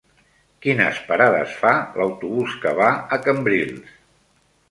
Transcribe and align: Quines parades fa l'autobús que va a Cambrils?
Quines 0.65 1.01
parades 1.09 1.51
fa 1.65 1.73
l'autobús 2.01 2.57
que 2.65 2.73
va 2.81 2.89
a 3.17 3.19
Cambrils? 3.27 3.93